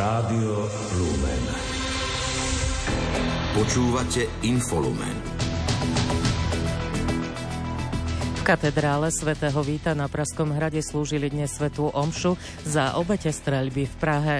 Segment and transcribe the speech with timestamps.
[0.00, 0.64] Rádio
[0.96, 1.44] Lumen.
[3.52, 5.12] Počúvate Infolumen.
[8.32, 13.94] V katedrále svätého Víta na Praskom hrade slúžili dnes svetú omšu za obete streľby v
[14.00, 14.36] Prahe.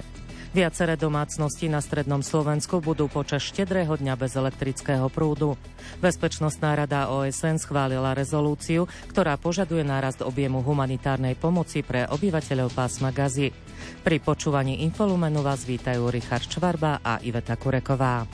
[0.50, 5.54] Viaceré domácnosti na strednom Slovensku budú počas štedrého dňa bez elektrického prúdu.
[6.02, 13.54] Bezpečnostná rada OSN schválila rezolúciu, ktorá požaduje nárast objemu humanitárnej pomoci pre obyvateľov pásma Gazy.
[14.02, 18.26] Pri počúvaní Infolumenu vás vítajú Richard Čvarba a Iveta Kureková.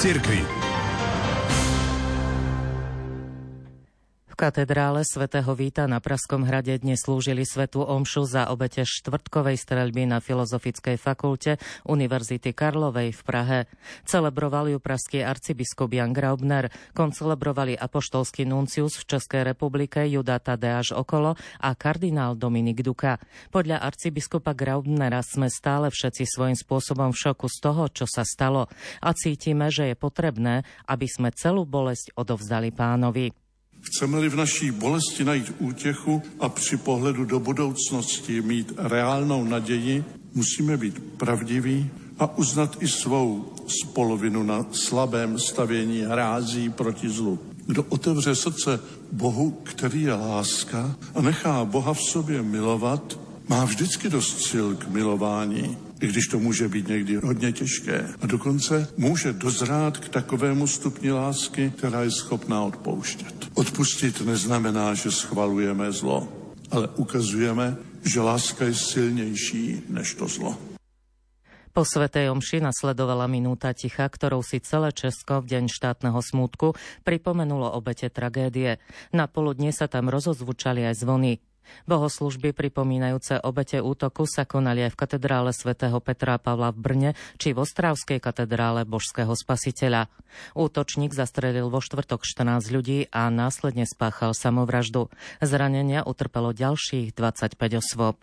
[0.00, 0.53] Cirkvi.
[4.44, 10.20] Katedrále svätého Víta na Praskom hrade dnes slúžili svetú omšu za obete štvrtkovej streľby na
[10.20, 11.56] Filozofickej fakulte
[11.88, 13.58] Univerzity Karlovej v Prahe.
[14.04, 21.40] Celebroval ju praský arcibiskup Jan Graubner, koncelebrovali apoštolský nuncius v Českej republike Juda Tadeáš Okolo
[21.64, 23.16] a kardinál Dominik Duka.
[23.48, 28.68] Podľa arcibiskupa Graubnera sme stále všetci svojím spôsobom v šoku z toho, čo sa stalo
[29.00, 33.43] a cítime, že je potrebné, aby sme celú bolesť odovzdali pánovi.
[33.84, 40.04] Chceme-li v naší bolesti najít útěchu a při pohledu do budoucnosti mít reálnou naději,
[40.34, 47.38] musíme být pravdiví a uznat i svou spolovinu na slabém stavění hrází proti zlu.
[47.66, 48.80] Kdo otevře srdce
[49.12, 53.18] Bohu, který je láska a nechá Boha v sobě milovat,
[53.48, 58.08] má vždycky dost sil k milování i když to může být někdy hodně těžké.
[58.20, 63.48] A dokonce může dozrát k takovému stupni lásky, která je schopná odpouštět.
[63.54, 66.28] Odpustit neznamená, že schvalujeme zlo,
[66.70, 70.58] ale ukazujeme, že láska je silnější než to zlo.
[71.74, 77.66] Po Svetej Omši nasledovala minúta ticha, ktorou si celé Česko v deň štátneho smútku pripomenulo
[77.66, 78.78] obete tragédie.
[79.10, 81.42] Na poludne sa tam rozozvučali aj zvony.
[81.88, 87.52] Bohoslužby pripomínajúce obete útoku sa konali aj v katedrále svätého Petra Pavla v Brne či
[87.52, 90.08] v Ostravskej katedrále Božského spasiteľa.
[90.54, 95.08] Útočník zastrelil vo štvrtok 14 ľudí a následne spáchal samovraždu.
[95.42, 98.16] Zranenia utrpelo ďalších 25 osôb.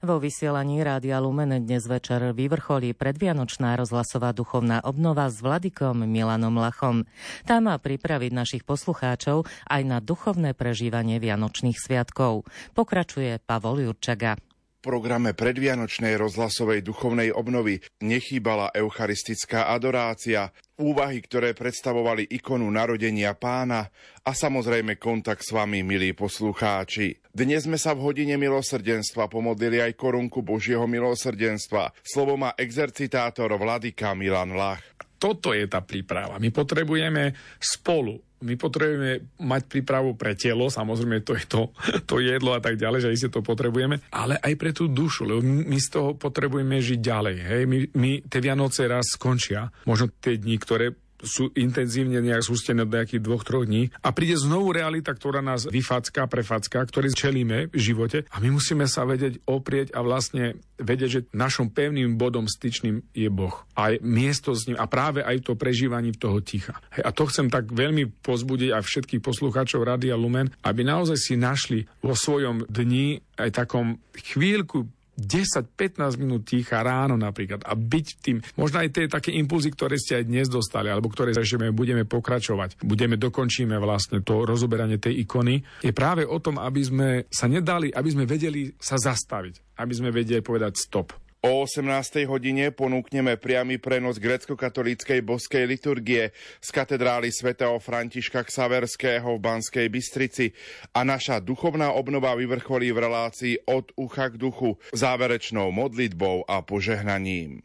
[0.00, 7.04] Vo vysielaní Rádia Lumen dnes večer vyvrcholí predvianočná rozhlasová duchovná obnova s Vladikom Milanom Lachom.
[7.44, 12.48] Tá má pripraviť našich poslucháčov aj na duchovné prežívanie Vianočných sviatkov.
[12.72, 14.40] Pokračuje Pavol Jurčaga
[14.80, 20.48] programe predvianočnej rozhlasovej duchovnej obnovy nechýbala eucharistická adorácia,
[20.80, 23.92] úvahy, ktoré predstavovali ikonu narodenia pána
[24.24, 27.19] a samozrejme kontakt s vami, milí poslucháči.
[27.30, 31.94] Dnes sme sa v hodine milosrdenstva pomodlili aj korunku Božieho milosrdenstva.
[32.02, 34.82] Slovo má exercitátor Vladika Milan Lach.
[35.14, 36.42] Toto je tá príprava.
[36.42, 41.62] My potrebujeme spolu my potrebujeme mať prípravu pre telo, samozrejme to je to,
[42.08, 45.44] to jedlo a tak ďalej, že iste to potrebujeme, ale aj pre tú dušu, lebo
[45.44, 47.36] my z toho potrebujeme žiť ďalej.
[47.36, 47.62] Hej?
[47.68, 52.96] My, my tie Vianoce raz skončia, možno tie dni, ktoré sú intenzívne nejak sústené do
[52.96, 57.78] nejakých dvoch, troch dní a príde znovu realita, ktorá nás vyfacká, prefacká, ktorý čelíme v
[57.78, 63.04] živote a my musíme sa vedieť oprieť a vlastne vedieť, že našom pevným bodom styčným
[63.12, 63.52] je Boh.
[63.76, 66.80] A miesto s ním a práve aj to prežívanie toho ticha.
[66.96, 71.34] Hej, a to chcem tak veľmi pozbudiť aj všetkých poslucháčov Radia Lumen, aby naozaj si
[71.36, 74.88] našli vo svojom dni aj takom chvíľku
[75.20, 80.20] 10-15 minút ticha ráno napríklad a byť tým, možno aj tie také impulzy, ktoré ste
[80.20, 85.60] aj dnes dostali, alebo ktoré ešte budeme pokračovať, budeme, dokončíme vlastne to rozoberanie tej ikony,
[85.84, 90.08] je práve o tom, aby sme sa nedali, aby sme vedeli sa zastaviť, aby sme
[90.08, 91.12] vedeli povedať stop.
[91.40, 92.28] O 18.
[92.28, 100.52] hodine ponúkneme priamy prenos grecko-katolíckej boskej liturgie z katedrály svätého Františka Ksaverského v Banskej Bystrici
[100.92, 107.64] a naša duchovná obnova vyvrcholí v relácii od ucha k duchu záverečnou modlitbou a požehnaním.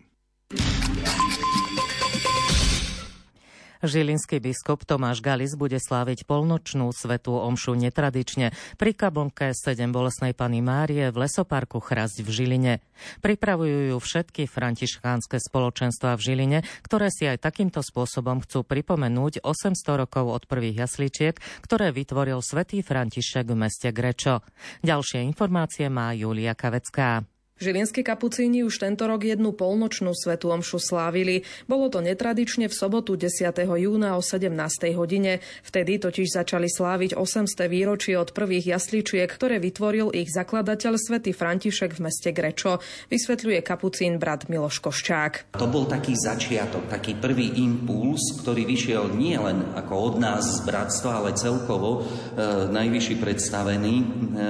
[3.85, 10.61] Žilinský biskup Tomáš Galis bude sláviť polnočnú svetú omšu netradične pri kablnke 7 bolesnej Pany
[10.61, 12.73] Márie v lesoparku Chrasť v Žiline.
[13.21, 20.01] Pripravujú ju všetky františkánske spoločenstva v Žiline, ktoré si aj takýmto spôsobom chcú pripomenúť 800
[20.01, 24.41] rokov od prvých jasličiek, ktoré vytvoril svätý František v meste Grečo.
[24.81, 27.34] Ďalšie informácie má Julia Kavecká.
[27.55, 31.47] Žilinskí kapucíni už tento rok jednu polnočnú svetú omšu slávili.
[31.71, 33.47] Bolo to netradične v sobotu 10.
[33.79, 34.51] júna o 17.
[34.91, 35.39] hodine.
[35.63, 41.95] Vtedy totiž začali sláviť 800 výročie od prvých jasličiek, ktoré vytvoril ich zakladateľ svätý František
[41.95, 42.83] v meste Grečo.
[43.07, 45.55] Vysvetľuje kapucín brat Miloš Koščák.
[45.55, 50.67] To bol taký začiatok, taký prvý impuls, ktorý vyšiel nie len ako od nás z
[50.67, 54.05] bratstva, ale celkovo e, najvyšší predstavení e,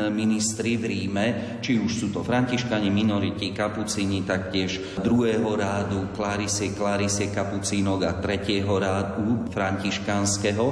[0.09, 1.25] ministri v Ríme,
[1.61, 8.79] či už sú to Františkani, minoriti kapucíni, taktiež druhého rádu Clarise, Clarise kapucínok a tretieho
[8.79, 10.65] rádu františkánskeho.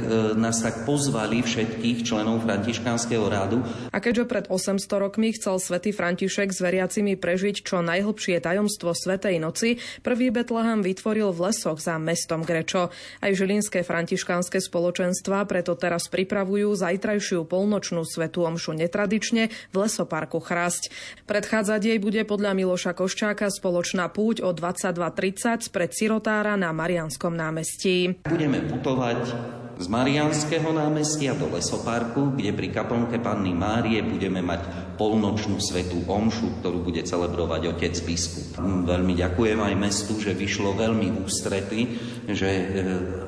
[0.00, 3.60] E, nás tak pozvali všetkých členov františkánskeho rádu.
[3.92, 9.36] A keďže pred 800 rokmi chcel svätý František s veriacimi prežiť čo najhlbšie tajomstvo Svetej
[9.36, 12.88] noci, prvý Betlehem vytvoril v lesoch za mestom Grečo.
[13.20, 20.88] Aj žilinské františkánske spoločenstva preto teraz pripravujú zajtrajšiu polnočnú svetú omšu netradične v lesoparku Chrasť.
[21.28, 27.34] Predchádza Predchádzať jej bude podľa Miloša Koščáka spoločná púť o 22.30 pred Sirotára na Marianskom
[27.34, 28.22] námestí.
[28.22, 29.20] Budeme putovať
[29.76, 36.60] z Marianského námestia do Lesoparku, kde pri kaplnke Panny Márie budeme mať polnočnú svetú omšu,
[36.60, 38.56] ktorú bude celebrovať otec biskup.
[38.88, 41.80] Veľmi ďakujem aj mestu, že vyšlo veľmi ústrety,
[42.24, 42.64] že e,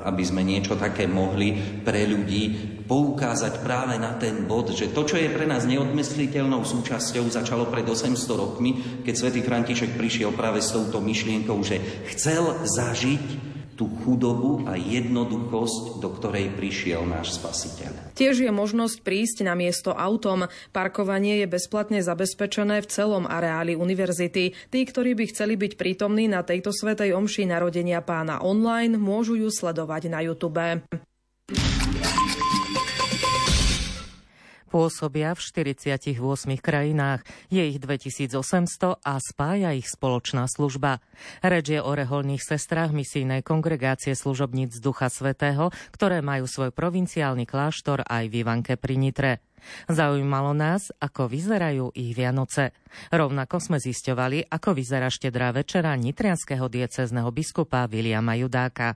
[0.01, 1.53] aby sme niečo také mohli
[1.85, 7.29] pre ľudí poukázať práve na ten bod, že to, čo je pre nás neodmysliteľnou súčasťou,
[7.29, 11.77] začalo pred 800 rokmi, keď svätý František prišiel práve s touto myšlienkou, že
[12.09, 13.49] chcel zažiť
[13.79, 18.11] tú chudobu a jednoduchosť, do ktorej prišiel náš spasiteľ.
[18.11, 20.51] Tiež je možnosť prísť na miesto autom.
[20.75, 24.51] Parkovanie je bezplatne zabezpečené v celom areáli univerzity.
[24.51, 29.47] Tí, ktorí by chceli byť prítomní na tejto svetej omši narodenia pána online, môžu ju
[29.47, 30.83] sledovať na YouTube.
[34.69, 36.13] Pôsobia v 48
[36.61, 41.01] krajinách, je ich 2800 a spája ich spoločná služba.
[41.41, 48.05] Reč je o reholných sestrách misijnej kongregácie služobníc Ducha Svetého, ktoré majú svoj provinciálny kláštor
[48.05, 49.33] aj v Ivanke pri Nitre.
[49.91, 52.71] Zaujímalo nás, ako vyzerajú ich Vianoce.
[53.11, 58.95] Rovnako sme zisťovali, ako vyzerá štedrá večera nitrianského diecezneho biskupa Viliama Judáka.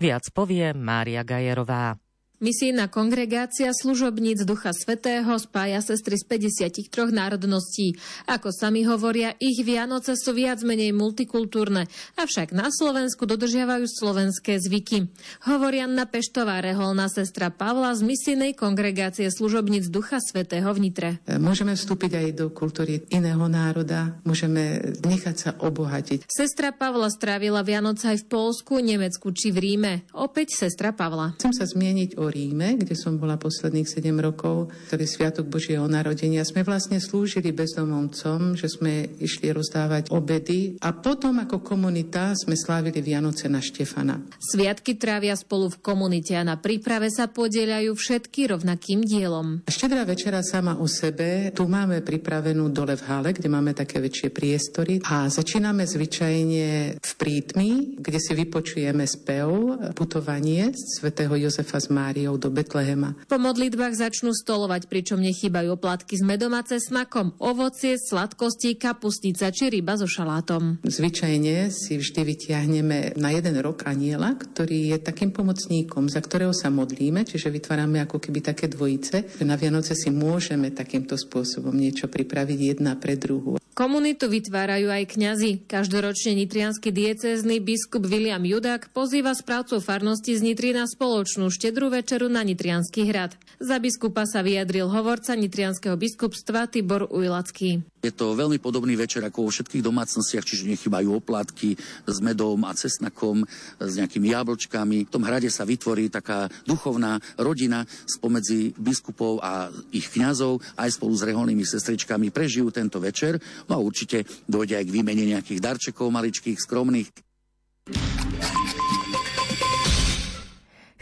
[0.00, 2.07] Viac povie Mária Gajerová.
[2.38, 7.98] Misijná kongregácia služobníc Ducha Svetého spája sestry z 53 národností.
[8.30, 15.10] Ako sami hovoria, ich Vianoce sú viac menej multikultúrne, avšak na Slovensku dodržiavajú slovenské zvyky.
[15.50, 21.10] Hovorí Anna Peštová, reholná sestra Pavla z misijnej kongregácie služobníc Ducha Svetého v Nitre.
[21.42, 26.30] Môžeme vstúpiť aj do kultúry iného národa, môžeme nechať sa obohatiť.
[26.30, 30.06] Sestra Pavla strávila Vianoce aj v Polsku, Nemecku či v Ríme.
[30.14, 31.34] Opäť sestra Pavla.
[31.34, 36.44] Chcem sa zmieniť o Ríme, kde som bola posledných 7 rokov, ktorý Sviatok Božieho narodenia.
[36.44, 43.00] Sme vlastne slúžili bezdomovcom, že sme išli rozdávať obedy a potom ako komunita sme slávili
[43.00, 44.20] Vianoce na Štefana.
[44.38, 49.64] Sviatky trávia spolu v komunite a na príprave sa podielajú všetky rovnakým dielom.
[49.64, 54.28] Štedrá večera sama o sebe, tu máme pripravenú dole v hale, kde máme také väčšie
[54.34, 62.17] priestory a začíname zvyčajne v prítmi, kde si vypočujeme spev putovanie svätého Jozefa z Mári
[62.18, 63.14] Máriou do Betlehema.
[63.30, 69.70] Po modlitbách začnú stolovať, pričom nechýbajú oplatky s medom a cesnakom, ovocie, sladkosti, kapustnica či
[69.70, 70.82] ryba so šalátom.
[70.82, 76.74] Zvyčajne si vždy vytiahneme na jeden rok aniela, ktorý je takým pomocníkom, za ktorého sa
[76.74, 79.38] modlíme, čiže vytvárame ako keby také dvojice.
[79.46, 83.62] Na Vianoce si môžeme takýmto spôsobom niečo pripraviť jedna pre druhú.
[83.78, 85.62] Komunitu vytvárajú aj kňazi.
[85.70, 92.26] Každoročne nitrianský diecézny biskup William Judák pozýva správcov farnosti z Nitry na spoločnú štedrú večeru
[92.26, 93.38] na Nitrianský hrad.
[93.62, 97.86] Za biskupa sa vyjadril hovorca nitrianského biskupstva Tibor Ujlacký.
[97.98, 101.74] Je to veľmi podobný večer ako vo všetkých domácnostiach, čiže nechybajú oplátky
[102.06, 103.42] s medom a cesnakom,
[103.78, 105.08] s nejakými jablčkami.
[105.08, 111.14] V tom hrade sa vytvorí taká duchovná rodina spomedzi biskupov a ich kňazov, aj spolu
[111.18, 113.38] s reholnými sestričkami prežijú tento večer
[113.68, 117.10] No a určite dojde aj k výmene nejakých darčekov maličkých, skromných.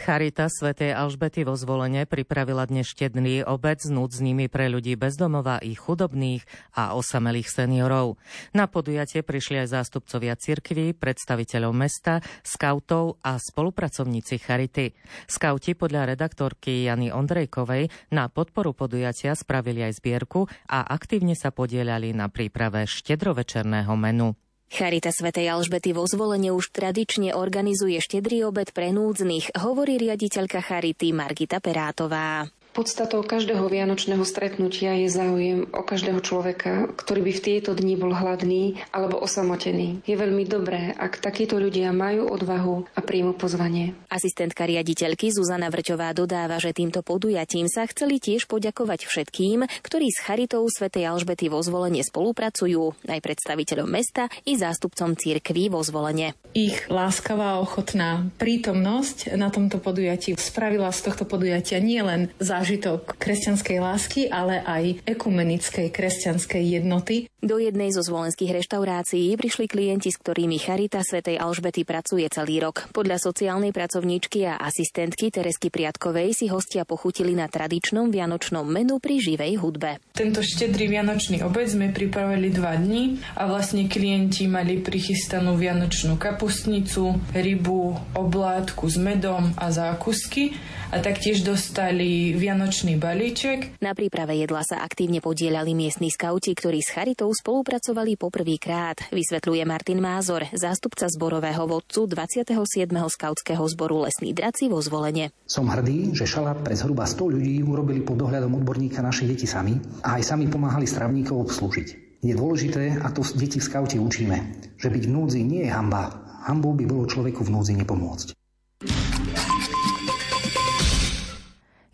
[0.07, 5.75] Charita svätej Alžbety vo zvolenie pripravila dnes štedný obed s núdznymi pre ľudí bezdomova i
[5.75, 6.47] chudobných
[6.79, 8.15] a osamelých seniorov.
[8.55, 14.95] Na podujatie prišli aj zástupcovia cirkví, predstaviteľov mesta, skautov a spolupracovníci Charity.
[15.27, 22.15] Skauti podľa redaktorky Jany Ondrejkovej na podporu podujatia spravili aj zbierku a aktívne sa podielali
[22.15, 24.39] na príprave štedrovečerného menu.
[24.67, 31.15] Charita svätej Alžbety vo zvolenie už tradične organizuje štedrý obed pre núdznych, hovorí riaditeľka Charity
[31.15, 32.51] Margita Perátová.
[32.77, 38.13] Podstatou každého vianočného stretnutia je záujem o každého človeka, ktorý by v tieto dni bol
[38.13, 40.05] hladný alebo osamotený.
[40.05, 43.97] Je veľmi dobré, ak takíto ľudia majú odvahu a príjmu pozvanie.
[44.13, 50.21] Asistentka riaditeľky Zuzana Vrťová dodáva, že týmto podujatím sa chceli tiež poďakovať všetkým, ktorí s
[50.21, 56.37] Charitou svätej Alžbety vo zvolenie spolupracujú, aj predstaviteľom mesta i zástupcom cirkví vo zvolenie.
[56.53, 63.79] Ich láskavá ochotná prítomnosť na tomto podujatí spravila z tohto podujatia nielen za zážitok kresťanskej
[63.79, 67.31] lásky, ale aj ekumenickej kresťanskej jednoty.
[67.47, 72.91] Do jednej zo zvolenských reštaurácií prišli klienti, s ktorými Charita svätej Alžbety pracuje celý rok.
[72.91, 79.23] Podľa sociálnej pracovníčky a asistentky Teresky Priatkovej si hostia pochutili na tradičnom vianočnom menu pri
[79.23, 80.03] živej hudbe.
[80.11, 87.15] Tento štedrý vianočný obed sme pripravili dva dní a vlastne klienti mali prichystanú vianočnú kapustnicu,
[87.31, 90.51] rybu, oblátku s medom a zákusky
[90.91, 93.83] a taktiež dostali vianočný balíček.
[93.83, 100.01] Na príprave jedla sa aktívne podielali miestni skauti, ktorí s Charitou spolupracovali poprvýkrát, vysvetľuje Martin
[100.01, 102.57] Mázor, zástupca zborového vodcu 27.
[102.89, 105.37] skautského zboru Lesný draci vo zvolenie.
[105.45, 109.77] Som hrdý, že šalát pre zhruba 100 ľudí urobili pod dohľadom odborníka naše deti sami
[110.01, 111.89] a aj sami pomáhali stravníkov obslúžiť.
[112.25, 114.37] Je dôležité, a to deti v skaute učíme,
[114.81, 116.11] že byť v núdzi nie je hamba.
[116.47, 118.36] Hambou by bolo človeku v núdzi nepomôcť.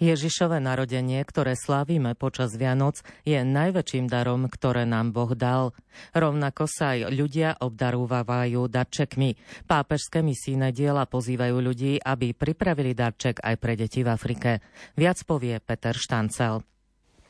[0.02, 5.71] Ježišové narodenie, ktoré slávime počas Vianoc, je najväčším darom, ktoré nám Boh dal.
[6.11, 9.38] Rovnako sa aj ľudia obdarúvajú darčekmi.
[9.71, 14.59] Pápežské misijné diela pozývajú ľudí, aby pripravili darček aj pre deti v Afrike.
[14.99, 16.66] Viac povie Peter Štancel.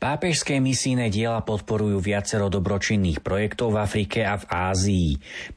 [0.00, 5.10] Pápežské misijné diela podporujú viacero dobročinných projektov v Afrike a v Ázii.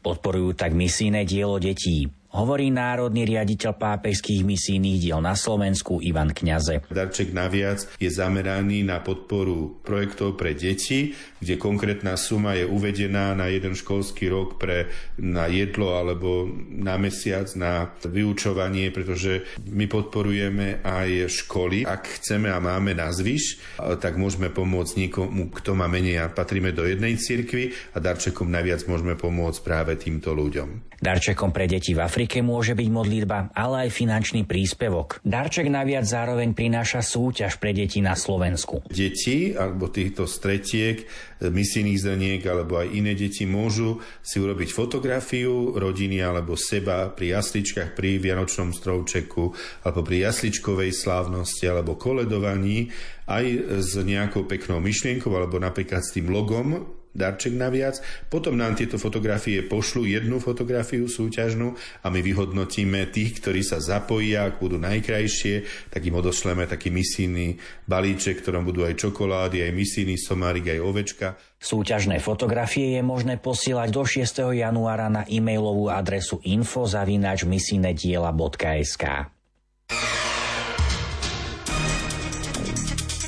[0.03, 6.83] Podporujú tak misijné dielo detí hovorí národný riaditeľ pápežských misijných diel na Slovensku Ivan Kňaze.
[6.91, 11.15] Darček naviac je zameraný na podporu projektov pre deti,
[11.45, 14.89] kde konkrétna suma je uvedená na jeden školský rok pre
[15.21, 21.85] na jedlo alebo na mesiac na vyučovanie, pretože my podporujeme aj školy.
[21.85, 23.61] Ak chceme a máme na zvyš,
[24.01, 28.81] tak môžeme pomôcť niekomu, kto má menej a patríme do jednej cirkvi a darčekom naviac
[28.89, 30.97] môžeme pomôcť práve týmto ľuďom.
[30.97, 35.21] Darčekom pre deti v Afrike môže byť modlitba, ale aj finančný príspevok.
[35.21, 38.81] Darček naviac zároveň prináša súťaž pre deti na Slovensku.
[38.89, 41.05] Deti alebo týchto stretiek,
[41.43, 47.91] misijných zrniek alebo aj iné deti môžu si urobiť fotografiu rodiny alebo seba pri jasličkách,
[47.91, 49.51] pri Vianočnom strovčeku
[49.83, 52.87] alebo pri jasličkovej slávnosti alebo koledovaní
[53.27, 53.45] aj
[53.83, 58.03] s nejakou peknou myšlienkou alebo napríklad s tým logom darček naviac.
[58.27, 61.71] Potom nám tieto fotografie pošlu jednu fotografiu súťažnú
[62.03, 67.55] a my vyhodnotíme tých, ktorí sa zapojia, ak budú najkrajšie, tak im odošleme taký misijný
[67.87, 71.39] balíček, ktorom budú aj čokolády, aj misijný somárik, aj ovečka.
[71.55, 74.53] Súťažné fotografie je možné posielať do 6.
[74.53, 79.33] januára na e-mailovú adresu info.misijnediela.sk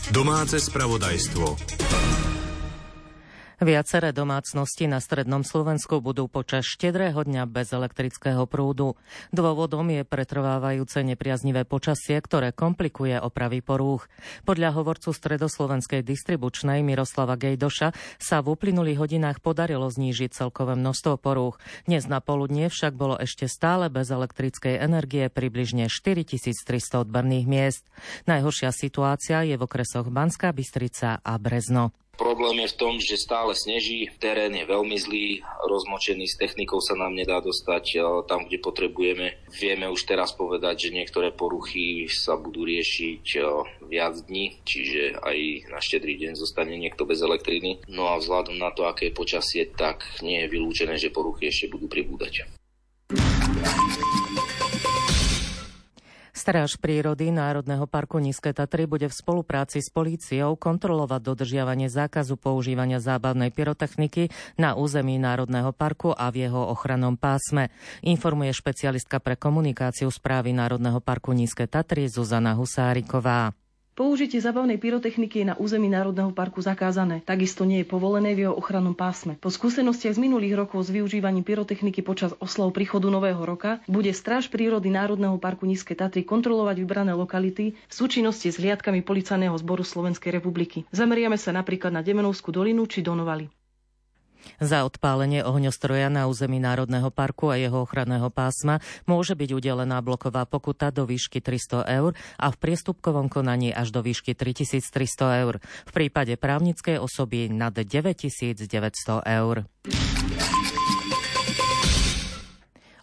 [0.07, 1.45] Domáce spravodajstvo.
[3.57, 8.93] Viaceré domácnosti na strednom Slovensku budú počas štedrého dňa bez elektrického prúdu.
[9.33, 14.05] Dôvodom je pretrvávajúce nepriaznivé počasie, ktoré komplikuje opravy porúch.
[14.45, 21.57] Podľa hovorcu stredoslovenskej distribučnej Miroslava Gejdoša sa v uplynulých hodinách podarilo znížiť celkové množstvo porúch.
[21.89, 26.53] Dnes na poludnie však bolo ešte stále bez elektrickej energie približne 4300
[27.01, 27.89] odberných miest.
[28.29, 31.89] Najhoršia situácia je v okresoch Banská Bystrica a Brezno.
[32.17, 36.97] Problém je v tom, že stále sneží, terén je veľmi zlý, rozmočený, s technikou sa
[36.97, 39.37] nám nedá dostať e, tam, kde potrebujeme.
[39.53, 43.39] Vieme už teraz povedať, že niektoré poruchy sa budú riešiť e,
[43.85, 47.85] viac dní, čiže aj na štedrý deň zostane niekto bez elektriny.
[47.85, 51.69] No a vzhľadom na to, aké je počasie, tak nie je vylúčené, že poruchy ešte
[51.69, 52.56] budú pribúdať.
[56.47, 63.03] Stráž prírody Národného parku Nízke Tatry bude v spolupráci s políciou kontrolovať dodržiavanie zákazu používania
[63.03, 67.67] zábavnej pyrotechniky na území Národného parku a v jeho ochrannom pásme,
[67.99, 73.51] informuje špecialistka pre komunikáciu správy Národného parku Nízke Tatry Zuzana Husáriková.
[73.97, 77.25] Použitie zabavnej pyrotechniky je na území Národného parku zakázané.
[77.25, 79.41] Takisto nie je povolené v jeho ochrannom pásme.
[79.41, 84.53] Po skúsenostiach z minulých rokov s využívaním pyrotechniky počas oslav príchodu Nového roka bude Stráž
[84.53, 90.29] prírody Národného parku Nízke Tatry kontrolovať vybrané lokality v súčinnosti s hliadkami Policajného zboru Slovenskej
[90.29, 90.85] republiky.
[90.93, 93.56] Zameriame sa napríklad na Demenovskú dolinu či Donovali.
[94.57, 100.47] Za odpálenie ohňostroja na území Národného parku a jeho ochranného pásma môže byť udelená bloková
[100.47, 105.59] pokuta do výšky 300 eur a v priestupkovom konaní až do výšky 3300 eur.
[105.87, 108.67] V prípade právnickej osoby nad 9900
[109.23, 109.65] eur.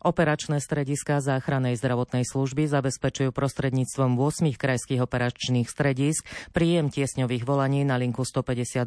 [0.04, 7.96] Operačné strediska záchranej zdravotnej služby zabezpečujú prostredníctvom 8 krajských operačných stredísk príjem tiesňových volaní na
[7.96, 8.84] linku 158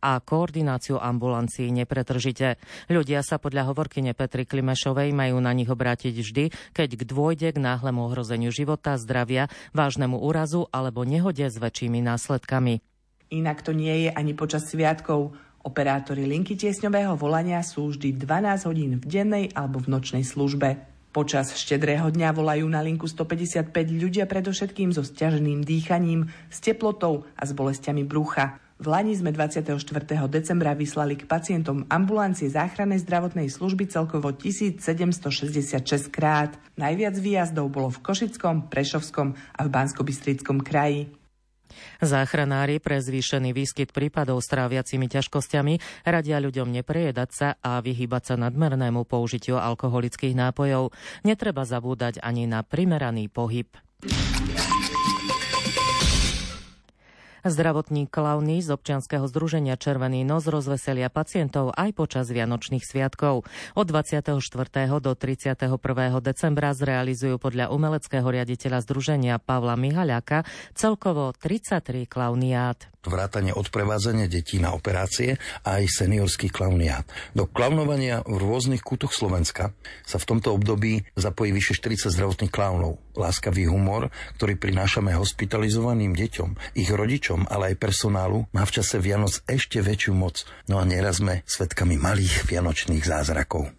[0.00, 2.56] a koordináciu ambulancií nepretržite.
[2.88, 7.60] Ľudia sa podľa hovorkyne Petry Klimešovej majú na nich obrátiť vždy, keď k dôjde k
[7.60, 12.80] náhlemu ohrozeniu života, zdravia, vážnemu úrazu alebo nehode s väčšími následkami.
[13.28, 15.36] Inak to nie je ani počas sviatkov.
[15.66, 20.78] Operátori linky tiesňového volania sú vždy 12 hodín v dennej alebo v nočnej službe.
[21.10, 27.42] Počas štedrého dňa volajú na linku 155 ľudia predovšetkým so stiaženým dýchaním, s teplotou a
[27.42, 28.62] s bolestiami brucha.
[28.78, 29.74] V Lani sme 24.
[30.30, 35.82] decembra vyslali k pacientom ambulancie záchrannej zdravotnej služby celkovo 1766
[36.14, 36.54] krát.
[36.78, 40.06] Najviac výjazdov bolo v Košickom, Prešovskom a v bansko
[40.62, 41.25] kraji.
[42.04, 48.34] Záchranári pre zvýšený výskyt prípadov s tráviacimi ťažkosťami radia ľuďom neprejedať sa a vyhybať sa
[48.36, 50.92] nadmernému použitiu alkoholických nápojov.
[51.24, 53.72] Netreba zabúdať ani na primeraný pohyb.
[57.46, 63.46] Zdravotník Klauny z občianskeho združenia Červený nos rozveselia pacientov aj počas Vianočných sviatkov.
[63.78, 64.34] Od 24.
[64.98, 65.70] do 31.
[66.18, 70.42] decembra zrealizujú podľa umeleckého riaditeľa združenia Pavla Mihaľaka
[70.74, 77.06] celkovo 33 klauniát vrátane odprevádzania detí na operácie a aj seniorský klauniát.
[77.32, 79.72] Do klaunovania v rôznych kútoch Slovenska
[80.04, 82.98] sa v tomto období zapojí vyše 40 zdravotných klaunov.
[83.16, 89.40] Láskavý humor, ktorý prinášame hospitalizovaným deťom, ich rodičom, ale aj personálu, má v čase Vianoc
[89.48, 90.44] ešte väčšiu moc.
[90.68, 93.72] No a nieraz sme svetkami malých vianočných zázrakov.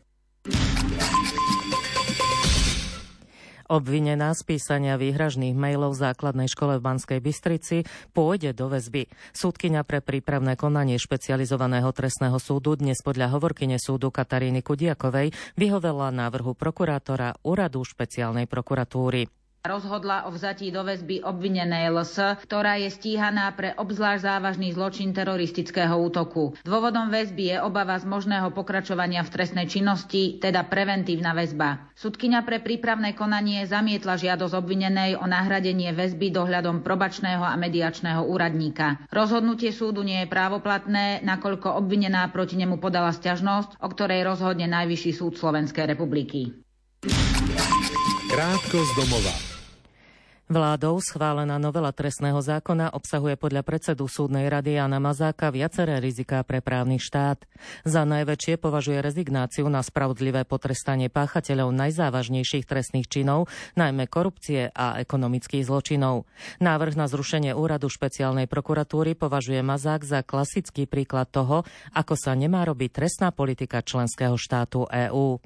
[3.67, 7.83] Obvinená z písania výhražných mailov v základnej škole v Banskej Bystrici
[8.15, 9.11] pôjde do väzby.
[9.35, 16.55] Súdkyňa pre prípravné konanie špecializovaného trestného súdu dnes podľa hovorkyne súdu Kataríny Kudiakovej vyhovela návrhu
[16.55, 19.36] prokurátora Úradu špeciálnej prokuratúry
[19.67, 25.93] rozhodla o vzatí do väzby obvinenej LS, ktorá je stíhaná pre obzvlášť závažný zločin teroristického
[25.99, 26.55] útoku.
[26.63, 31.91] Dôvodom väzby je obava z možného pokračovania v trestnej činnosti, teda preventívna väzba.
[31.93, 39.03] Sudkyňa pre prípravné konanie zamietla žiadosť obvinenej o nahradenie väzby dohľadom probačného a mediačného úradníka.
[39.11, 45.11] Rozhodnutie súdu nie je právoplatné, nakoľko obvinená proti nemu podala sťažnosť, o ktorej rozhodne Najvyšší
[45.11, 46.53] súd Slovenskej republiky.
[48.27, 49.46] Krátko z domova.
[50.47, 56.63] Vládou schválená novela trestného zákona obsahuje podľa predsedu súdnej rady Jana Mazáka viaceré riziká pre
[56.63, 57.43] právny štát.
[57.83, 65.67] Za najväčšie považuje rezignáciu na spravodlivé potrestanie páchateľov najzávažnejších trestných činov, najmä korupcie a ekonomických
[65.67, 66.23] zločinov.
[66.63, 72.63] Návrh na zrušenie úradu špeciálnej prokuratúry považuje Mazák za klasický príklad toho, ako sa nemá
[72.63, 75.43] robiť trestná politika členského štátu EÚ.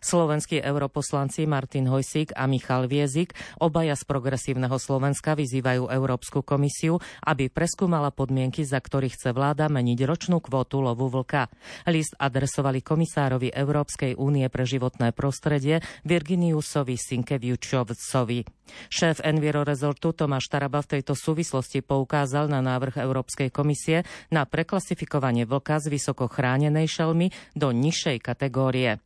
[0.00, 7.52] Slovenskí europoslanci Martin Hojsík a Michal Viezik, obaja z progresívneho Slovenska, vyzývajú Európsku komisiu, aby
[7.52, 11.52] preskúmala podmienky, za ktorých chce vláda meniť ročnú kvótu lovu vlka.
[11.90, 18.40] List adresovali komisárovi Európskej únie pre životné prostredie Virginiusovi Sinkevičovcovi.
[18.88, 25.44] Šéf Enviro Resortu Tomáš Taraba v tejto súvislosti poukázal na návrh Európskej komisie na preklasifikovanie
[25.44, 29.02] vlka z vysoko chránenej šelmy do nižšej kategórie.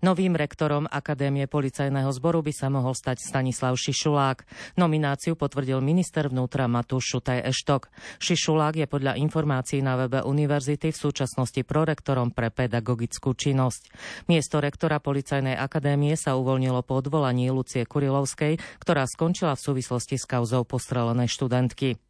[0.00, 4.46] Novým rektorom Akadémie policajného zboru by sa mohol stať Stanislav Šišulák.
[4.80, 7.92] Nomináciu potvrdil minister vnútra Matúš Šutaj Eštok.
[8.18, 13.92] Šišulák je podľa informácií na webe univerzity v súčasnosti prorektorom pre pedagogickú činnosť.
[14.26, 20.24] Miesto rektora Policajnej akadémie sa uvoľnilo po odvolaní Lucie Kurilovskej, ktorá skončila v súvislosti s
[20.24, 22.07] kauzou postrelenej študentky.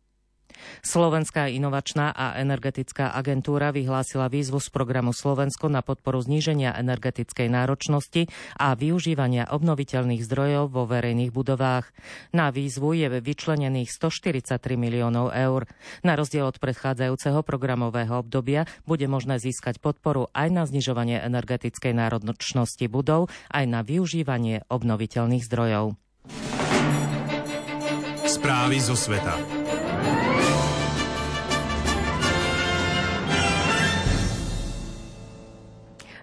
[0.83, 8.31] Slovenská inovačná a energetická agentúra vyhlásila výzvu z programu Slovensko na podporu zníženia energetickej náročnosti
[8.57, 11.91] a využívania obnoviteľných zdrojov vo verejných budovách.
[12.33, 15.67] Na výzvu je vyčlenených 143 miliónov eur.
[16.07, 22.87] Na rozdiel od predchádzajúceho programového obdobia bude možné získať podporu aj na znižovanie energetickej náročnosti
[22.87, 25.99] budov, aj na využívanie obnoviteľných zdrojov.
[28.29, 29.41] Správy zo sveta.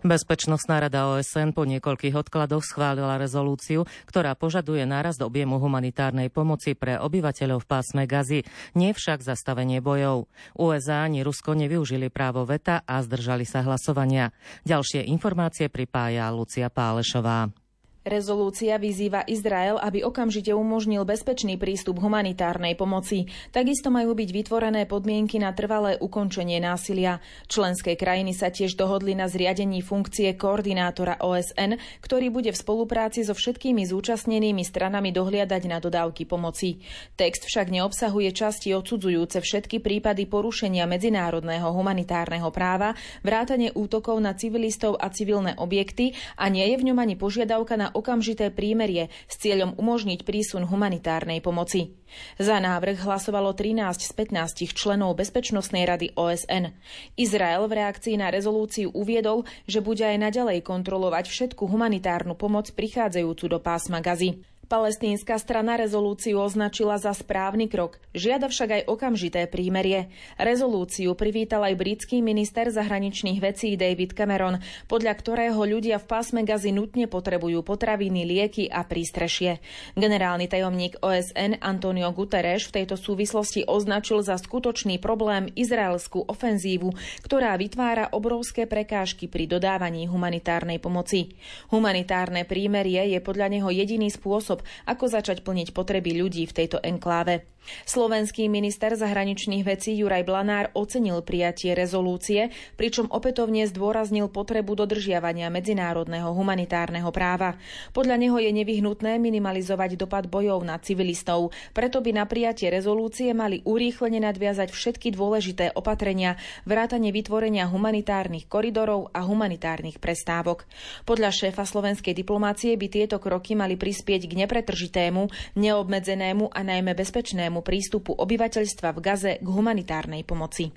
[0.05, 7.01] Bezpečnostná rada OSN po niekoľkých odkladoch schválila rezolúciu, ktorá požaduje nárast objemu humanitárnej pomoci pre
[7.01, 8.45] obyvateľov v pásme Gazy,
[8.77, 10.29] nie však zastavenie bojov.
[10.61, 14.29] USA ani Rusko nevyužili právo veta a zdržali sa hlasovania.
[14.61, 17.64] Ďalšie informácie pripája Lucia Pálešová.
[18.05, 23.25] Rezolúcia vyzýva Izrael, aby okamžite umožnil bezpečný prístup humanitárnej pomoci.
[23.49, 27.17] Takisto majú byť vytvorené podmienky na trvalé ukončenie násilia.
[27.49, 33.33] Členské krajiny sa tiež dohodli na zriadení funkcie koordinátora OSN, ktorý bude v spolupráci so
[33.33, 36.77] všetkými zúčastnenými stranami dohliadať na dodávky pomoci.
[37.17, 42.93] Text však neobsahuje časti odsudzujúce všetky prípady porušenia medzinárodného humanitárneho práva,
[43.25, 47.94] vrátane útokov na civilistov a civilné objekty a nie je v ňom ani požiadavka na
[47.95, 51.95] okamžité prímerie s cieľom umožniť prísun humanitárnej pomoci.
[52.35, 56.75] Za návrh hlasovalo 13 z 15 členov Bezpečnostnej rady OSN.
[57.15, 63.45] Izrael v reakcii na rezolúciu uviedol, že bude aj naďalej kontrolovať všetku humanitárnu pomoc prichádzajúcu
[63.47, 64.54] do pásma Gazy.
[64.65, 70.09] Palestínska strana rezolúciu označila za správny krok, žiada však aj okamžité prímerie.
[70.41, 74.57] Rezolúciu privítal aj britský minister zahraničných vecí David Cameron,
[74.89, 79.61] podľa ktorého ľudia v pásme Gazy nutne potrebujú potraviny, lieky a prístrešie.
[79.93, 86.89] Generálny tajomník OSN Antonio Guterres v tejto súvislosti označil za skutočný problém izraelskú ofenzívu,
[87.21, 91.37] ktorá vytvára obrovské prekážky pri dodávaní humanitárnej pomoci.
[91.69, 96.79] Humanitárne prímerie je podľa neho jediný spôsob, spôsob, ako začať plniť potreby ľudí v tejto
[96.79, 97.43] enkláve.
[97.85, 106.31] Slovenský minister zahraničných vecí Juraj Blanár ocenil prijatie rezolúcie, pričom opätovne zdôraznil potrebu dodržiavania medzinárodného
[106.33, 107.57] humanitárneho práva.
[107.91, 113.61] Podľa neho je nevyhnutné minimalizovať dopad bojov na civilistov, preto by na prijatie rezolúcie mali
[113.65, 120.67] urýchlene nadviazať všetky dôležité opatrenia, vrátane vytvorenia humanitárnych koridorov a humanitárnych prestávok.
[121.03, 127.54] Podľa šéfa slovenskej diplomácie by tieto kroky mali prispieť k nepretržitému, neobmedzenému a najmä bezpečnému
[127.55, 130.75] rovnocennému prístupu obyvateľstva v Gaze k humanitárnej pomoci.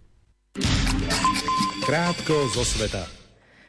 [1.83, 3.07] Krátko zo sveta.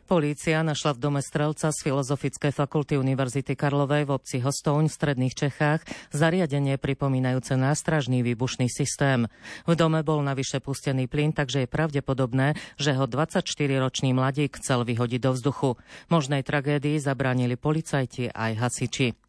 [0.10, 5.38] Polícia našla v dome strelca z Filozofickej fakulty Univerzity Karlovej v obci Hostouň v stredných
[5.38, 9.30] Čechách zariadenie pripomínajúce nástražný výbušný systém.
[9.70, 15.30] V dome bol navyše pustený plyn, takže je pravdepodobné, že ho 24-ročný mladík chcel vyhodiť
[15.30, 15.78] do vzduchu.
[16.10, 19.29] Možnej tragédii zabránili policajti aj hasiči.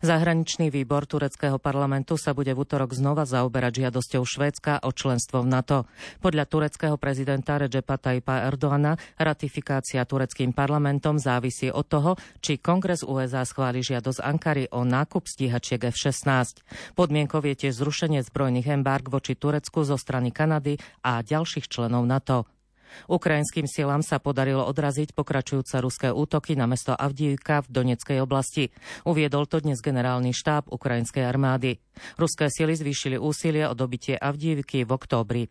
[0.00, 5.50] Zahraničný výbor tureckého parlamentu sa bude v útorok znova zaoberať žiadosťou Švédska o členstvo v
[5.50, 5.78] NATO.
[6.22, 12.10] Podľa tureckého prezidenta Recepa Tayyipa Erdoana ratifikácia tureckým parlamentom závisí od toho,
[12.44, 16.62] či kongres USA schváli žiadosť Ankary o nákup stíhačiek F-16.
[16.94, 22.59] Podmienkou je tiež zrušenie zbrojných embarg voči Turecku zo strany Kanady a ďalších členov NATO.
[23.08, 28.70] Ukrajinským silám sa podarilo odraziť pokračujúce ruské útoky na mesto Avdívka v Doneckej oblasti.
[29.08, 31.80] Uviedol to dnes generálny štáb ukrajinskej armády.
[32.20, 35.44] Ruské sily zvýšili úsilie o dobitie Avdívky v októbri.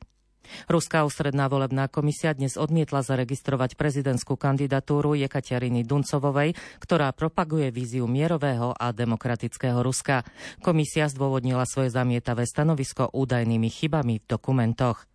[0.66, 8.74] Ruská ústredná volebná komisia dnes odmietla zaregistrovať prezidentskú kandidatúru Jekateriny Duncovovej, ktorá propaguje víziu mierového
[8.74, 10.26] a demokratického Ruska.
[10.64, 15.09] Komisia zdôvodnila svoje zamietavé stanovisko údajnými chybami v dokumentoch.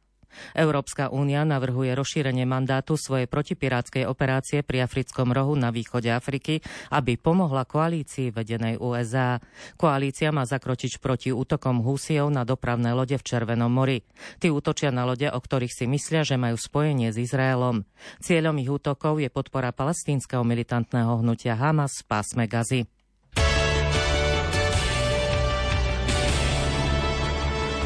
[0.57, 7.17] Európska únia navrhuje rozšírenie mandátu svojej protipirátskej operácie pri africkom rohu na východe Afriky, aby
[7.17, 9.39] pomohla koalícii vedenej USA.
[9.79, 14.03] Koalícia má zakročiť proti útokom Húsiov na dopravné lode v Červenom mori.
[14.43, 17.87] Tí útočia na lode, o ktorých si myslia, že majú spojenie s Izraelom.
[18.21, 22.87] Cieľom ich útokov je podpora palestínskeho militantného hnutia Hamas v pásme Gazy.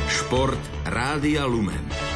[0.08, 2.07] Šport Rádia Lumen.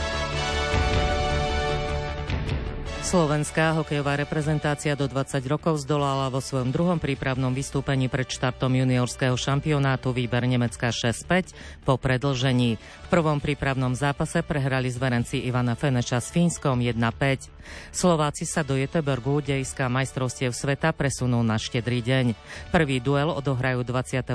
[3.03, 9.35] Slovenská hokejová reprezentácia do 20 rokov zdolala vo svojom druhom prípravnom vystúpení pred štartom juniorského
[9.35, 12.79] šampionátu výber Nemecka 6-5 po predlžení.
[12.79, 17.51] V prvom prípravnom zápase prehrali zverenci Ivana Feneča s Fínskom 1-5.
[17.91, 22.39] Slováci sa do Jeteborgu, dejská majstrovstiev sveta, presunú na štedrý deň.
[22.71, 24.31] Prvý duel odohrajú 26.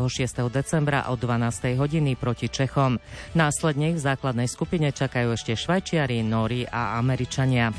[0.51, 1.71] decembra o 12.
[1.79, 2.99] hodiny proti Čechom.
[3.31, 7.71] Následne v základnej skupine čakajú ešte Švajčiari, Nóri a Američania.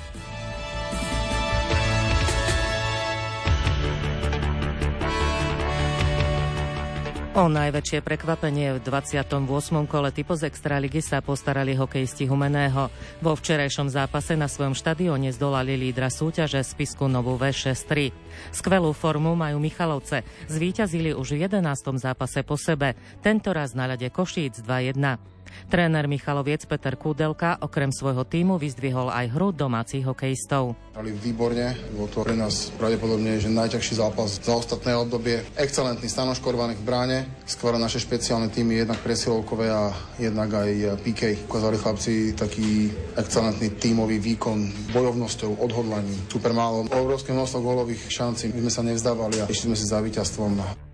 [7.39, 9.47] O najväčšie prekvapenie v 28.
[9.87, 12.91] kole typo z Extraligy sa postarali hokejisti Humeného.
[13.23, 18.11] Vo včerajšom zápase na svojom štadióne zdolali lídra súťaže spisku Novú V6-3.
[18.51, 20.27] Skvelú formu majú Michalovce.
[20.51, 21.63] Zvíťazili už v 11.
[22.03, 25.38] zápase po sebe, tentoraz na ľade Košíc 2-1.
[25.69, 30.77] Tréner Michaloviec Peter Kúdelka okrem svojho týmu vyzdvihol aj hru domácich hokejistov.
[30.97, 35.45] Hrali výborne, bol to pre nás pravdepodobne že najťažší zápas za ostatné obdobie.
[35.55, 41.47] Excelentný Stanoš v bráne, skôr naše špeciálne týmy, jednak presilovkové a jednak aj PK.
[41.47, 46.19] Ukázali chlapci taký excelentný tímový výkon, bojovnosťou, odhodlaním.
[46.33, 48.51] Super málo, obrovské množstvo gólových šancí.
[48.57, 50.88] My sme sa nevzdávali a išli sme si za víťazstvom.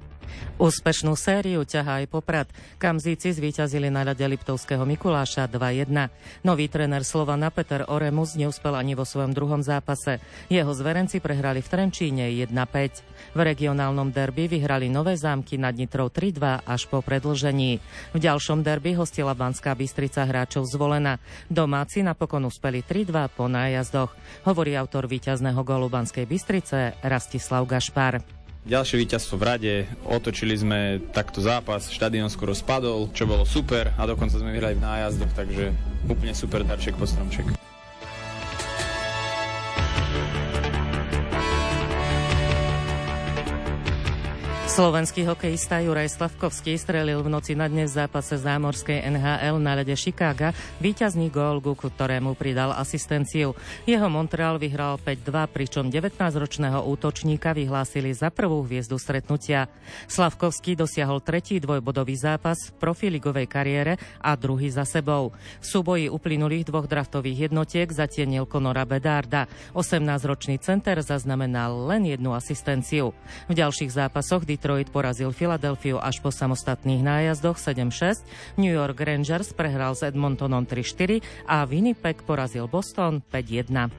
[0.54, 2.46] Úspešnú sériu ťahá aj Poprad,
[2.78, 5.90] kam Zíci zvíťazili na ľade Liptovského Mikuláša 2-1.
[6.46, 10.22] Nový tréner Slovana Peter Oremus neúspel ani vo svojom druhom zápase.
[10.46, 13.34] Jeho zverenci prehrali v Trenčíne 1-5.
[13.34, 17.82] V regionálnom derby vyhrali Nové zámky nad Nitrou 3-2 až po predlžení.
[18.14, 21.18] V ďalšom derby hostila Banská Bystrica hráčov zvolená.
[21.50, 24.14] Domáci napokon uspeli 3-2 po nájazdoch,
[24.46, 28.43] hovorí autor víťazného golu Banskej Bystrice Rastislav Gašpar.
[28.64, 29.74] Ďalšie víťazstvo v rade,
[30.08, 33.92] otočili sme takto zápas, štadión skoro spadol, čo bolo super.
[34.00, 35.68] A dokonca sme vyhrali v nájazdoch, takže
[36.08, 37.63] úplne super darček po stromček.
[44.74, 49.94] Slovenský hokejista Juraj Slavkovský strelil v noci na dnes v zápase zámorskej NHL na lede
[49.94, 50.50] Chicaga
[50.82, 53.54] víťazný gól, ku ktorému pridal asistenciu.
[53.86, 59.70] Jeho Montreal vyhral 5-2, pričom 19-ročného útočníka vyhlásili za prvú hviezdu stretnutia.
[60.10, 65.30] Slavkovský dosiahol tretí dvojbodový zápas v profiligovej kariére a druhý za sebou.
[65.62, 69.46] V súboji uplynulých dvoch draftových jednotiek zatienil Konora Bedárda.
[69.70, 73.14] 18-ročný center zaznamenal len jednu asistenciu.
[73.46, 78.24] V ďalších zápasoch Detroit porazil Filadelfiu až po samostatných nájazdoch 7-6,
[78.56, 83.92] New York Rangers prehral s Edmontonom 3-4 a Winnipeg porazil Boston 5-1.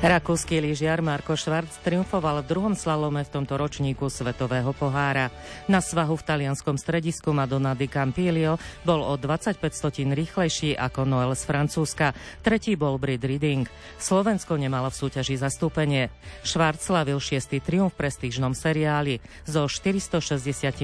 [0.00, 5.28] Rakúsky lyžiar Marko Švarc triumfoval v druhom slalome v tomto ročníku Svetového pohára.
[5.68, 11.36] Na svahu v talianskom stredisku Madonna di Campilio bol o 25 stotín rýchlejší ako Noel
[11.36, 12.16] z Francúzska.
[12.40, 13.68] Tretí bol Brit Reading.
[14.00, 16.08] Slovensko nemalo v súťaži zastúpenie.
[16.48, 19.20] Švarc slavil šiestý triumf v prestížnom seriáli.
[19.44, 20.80] So 464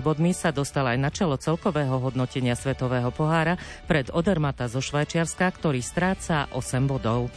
[0.00, 5.84] bodmi sa dostal aj na čelo celkového hodnotenia Svetového pohára pred Odermata zo Švajčiarska, ktorý
[5.84, 7.28] stráca 8 bodov.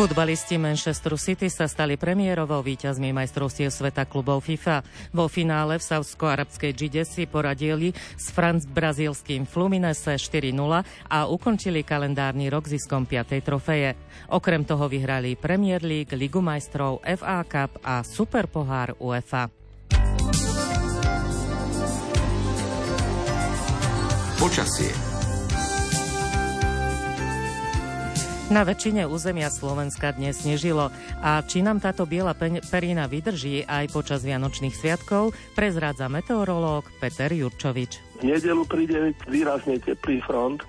[0.00, 4.80] Futbalisti Manchester City sa stali premiérovou víťazmi majstrovstiev sveta klubov FIFA.
[5.12, 10.56] Vo finále v saudsko-arabskej Gide si poradili s franc brazílským Fluminese 4-0
[11.04, 13.44] a ukončili kalendárny rok ziskom 5.
[13.44, 13.92] trofeje.
[14.32, 19.52] Okrem toho vyhrali Premier League, Ligu majstrov, FA Cup a Superpohár UEFA.
[24.40, 25.09] Počasie
[28.50, 30.90] Na väčšine územia Slovenska dnes snežilo
[31.22, 32.34] a či nám táto biela
[32.66, 38.09] perína vydrží aj počas Vianočných sviatkov, prezrádza meteorológ Peter Jurčovič.
[38.20, 40.60] V nedelu príde výrazne teplý front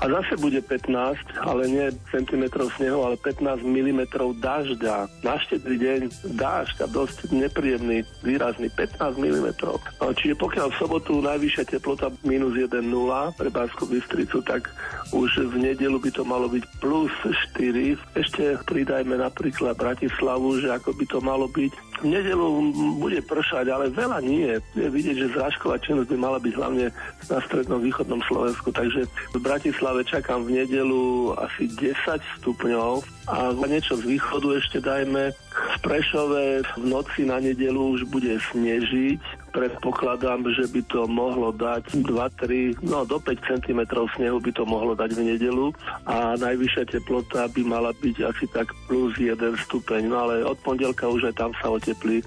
[0.00, 4.00] a zase bude 15, ale nie centimetrov snehu, ale 15 mm
[4.36, 5.08] dažďa.
[5.24, 6.00] Na štedrý deň
[6.36, 9.48] dážď a dosť nepríjemný, výrazný 15 mm.
[9.96, 12.84] Čiže pokiaľ v sobotu najvyššia teplota minus 1,0
[13.32, 14.68] pre Bársku Bystricu, tak
[15.16, 17.12] už v nedelu by to malo byť plus
[17.56, 17.96] 4.
[18.12, 23.92] Ešte pridajme napríklad Bratislavu, že ako by to malo byť v nedelu bude pršať, ale
[23.92, 24.56] veľa nie.
[24.72, 26.86] Je vidieť, že zrážková činnosť by mala byť hlavne
[27.30, 31.94] na strednom východnom Slovensku, takže v Bratislave čakám v nedelu asi 10
[32.42, 35.30] stupňov a niečo z východu ešte dajme.
[35.30, 39.20] V Prešove v noci na nedelu už bude snežiť,
[39.54, 43.80] predpokladám, že by to mohlo dať 2-3, no do 5 cm
[44.16, 45.74] snehu by to mohlo dať v nedelu
[46.06, 51.06] a najvyššia teplota by mala byť asi tak plus 1 stupeň, no ale od pondelka
[51.06, 52.22] už aj tam sa oteplí.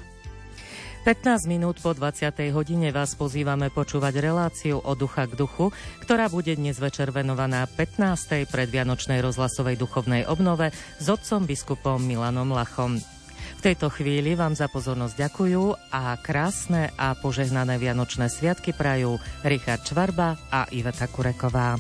[1.03, 2.31] 15 minút po 20.
[2.55, 8.47] hodine vás pozývame počúvať reláciu o ducha k duchu, ktorá bude dnes večer venovaná 15.
[8.47, 10.71] predvianočnej rozhlasovej duchovnej obnove
[11.03, 13.03] s otcom biskupom Milanom Lachom.
[13.59, 19.83] V tejto chvíli vám za pozornosť ďakujú a krásne a požehnané Vianočné sviatky prajú Richard
[19.83, 21.75] Čvarba a Iveta Kureková.